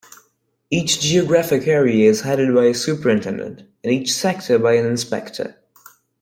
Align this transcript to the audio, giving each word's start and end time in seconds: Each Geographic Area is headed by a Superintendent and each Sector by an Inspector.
Each 0.71 0.99
Geographic 0.99 1.67
Area 1.67 2.09
is 2.09 2.21
headed 2.21 2.55
by 2.55 2.63
a 2.63 2.73
Superintendent 2.73 3.65
and 3.83 3.93
each 3.93 4.11
Sector 4.11 4.57
by 4.57 4.73
an 4.73 4.87
Inspector. 4.87 5.55